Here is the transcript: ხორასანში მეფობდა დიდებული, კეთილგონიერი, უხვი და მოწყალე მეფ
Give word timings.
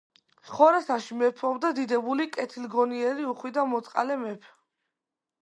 ხორასანში 0.51 1.17
მეფობდა 1.19 1.71
დიდებული, 1.81 2.27
კეთილგონიერი, 2.39 3.27
უხვი 3.35 3.53
და 3.59 3.67
მოწყალე 3.75 4.19
მეფ 4.25 4.51